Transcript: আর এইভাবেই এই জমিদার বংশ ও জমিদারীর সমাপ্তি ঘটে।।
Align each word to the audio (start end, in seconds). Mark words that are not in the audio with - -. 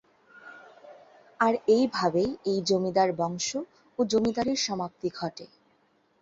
আর 1.39 1.53
এইভাবেই 1.67 2.29
এই 2.45 2.59
জমিদার 2.65 3.09
বংশ 3.13 3.49
ও 3.99 4.05
জমিদারীর 4.05 4.59
সমাপ্তি 4.67 5.07
ঘটে।। 5.19 5.45